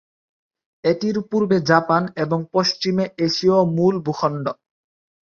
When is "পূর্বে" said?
1.29-1.57